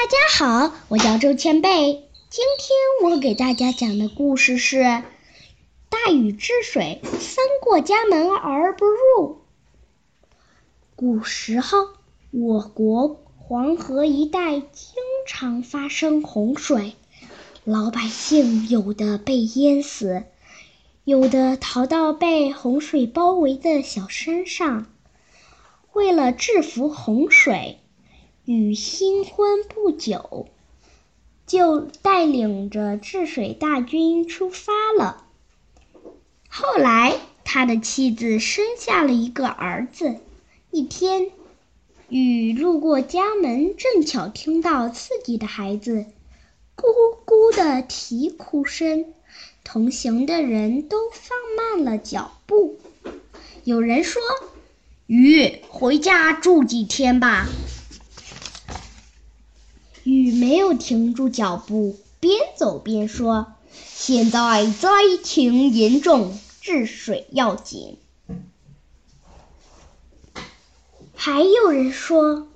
[0.00, 2.08] 大家好，我叫周前辈。
[2.30, 4.78] 今天我给大家讲的故事是
[5.90, 8.96] 《大禹治水，三过家门而不入》。
[10.96, 11.88] 古时候，
[12.30, 14.94] 我国黄河一带经
[15.26, 16.94] 常发生洪水，
[17.64, 20.24] 老百姓有的被淹死，
[21.04, 24.86] 有的逃到被洪水包围的小山上。
[25.92, 27.80] 为了制服洪水，
[28.52, 30.48] 禹新婚不久，
[31.46, 35.24] 就带领着治水大军出发了。
[36.48, 40.16] 后来，他的妻子生下了一个儿子。
[40.72, 41.30] 一天，
[42.08, 46.06] 禹路过家门，正巧听到自己的孩子
[46.76, 46.82] “咕
[47.24, 49.14] 咕”的啼哭声，
[49.62, 52.80] 同行的人都放慢了脚步。
[53.62, 54.20] 有人说。
[55.06, 57.48] 禹，回家住几天吧。
[60.50, 64.88] 没有停住脚步，边走边说：“现在灾
[65.22, 67.98] 情严重，治水要紧。”
[71.14, 72.48] 还有人说：“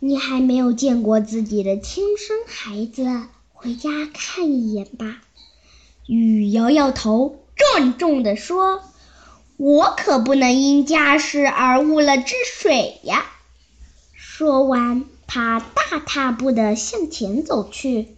[0.00, 3.22] 你还没有见过自己的亲生孩子，
[3.54, 5.22] 回家看一眼吧。”
[6.06, 8.82] 禹摇摇头，郑重地说。
[9.56, 13.24] 我可不能因家事而误了治水呀！
[14.12, 18.08] 说完，他大踏步地向前走去。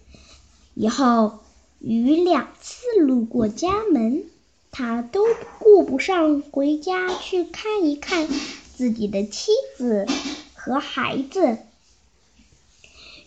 [0.73, 1.41] 以后，
[1.79, 4.25] 禹两次路过家门，
[4.71, 5.27] 他都
[5.59, 8.27] 顾不上回家去看一看
[8.75, 10.07] 自己的妻子
[10.55, 11.59] 和孩子。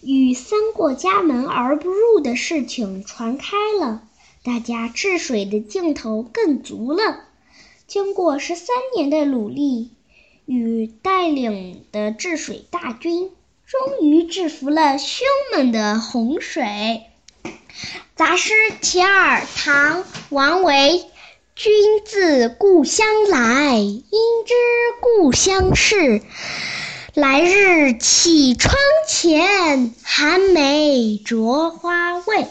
[0.02, 4.02] 禹三过家门而不入的事情传开了，
[4.42, 7.20] 大家治水的劲头更足了。
[7.86, 9.92] 经过十三年的努力，
[10.48, 13.30] 禹带领的治水大军
[13.68, 17.04] 终于制服了凶猛的洪水。
[18.16, 21.06] 杂诗其二：唐·王维。
[21.56, 21.72] 君
[22.04, 24.54] 自故乡来，应知
[25.00, 26.22] 故乡事。
[27.14, 28.76] 来日绮窗
[29.08, 32.46] 前，寒梅著花未。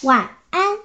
[0.00, 0.79] 晚安。